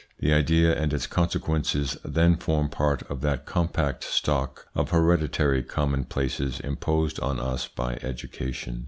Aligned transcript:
The 0.17 0.33
idea 0.33 0.75
and 0.75 0.93
its 0.93 1.05
consequences 1.05 1.95
then 2.03 2.35
form 2.37 2.69
part 2.69 3.03
of 3.03 3.21
that 3.21 3.45
compact 3.45 4.03
stock 4.03 4.65
of 4.73 4.89
hereditary 4.89 5.61
commonplaces 5.61 6.59
imposed 6.59 7.19
on 7.19 7.39
us 7.39 7.67
by 7.67 7.99
education. 8.01 8.79